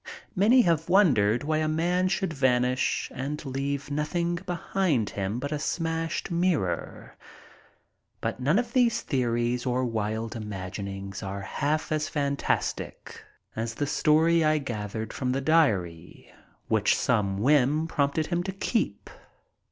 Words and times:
Many 0.35 0.63
have 0.63 0.89
wondered 0.89 1.43
why 1.43 1.59
a 1.59 1.67
man 1.67 2.07
should 2.07 2.33
vanish 2.33 3.11
and 3.13 3.45
leave 3.45 3.91
nothing 3.91 4.33
behind 4.37 5.11
him 5.11 5.37
but 5.37 5.51
a 5.51 5.59
smashed 5.59 6.31
mirror. 6.31 7.15
But 8.19 8.39
none 8.39 8.57
of 8.57 8.73
these 8.73 9.01
theories 9.01 9.63
or 9.63 9.85
wild 9.85 10.35
imaginings 10.35 11.21
are 11.21 11.41
half 11.41 11.89
so 11.89 11.99
fantastic 11.99 13.23
as 13.55 13.75
the 13.75 13.85
story 13.85 14.43
I 14.43 14.57
gathered 14.57 15.13
from 15.13 15.33
the 15.33 15.39
diary 15.41 16.33
which 16.67 16.97
some 16.97 17.37
whim 17.37 17.87
prompted 17.87 18.25
him 18.25 18.41
to 18.41 18.51
keep. 18.51 19.07